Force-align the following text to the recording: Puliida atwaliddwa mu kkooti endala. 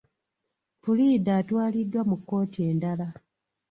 Puliida 0.81 1.31
atwaliddwa 1.41 2.01
mu 2.09 2.15
kkooti 2.19 2.59
endala. 2.69 3.07